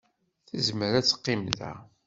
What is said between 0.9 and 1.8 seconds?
ad teqqim da.